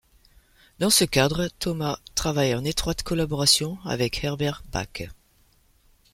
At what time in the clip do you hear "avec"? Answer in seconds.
3.85-4.23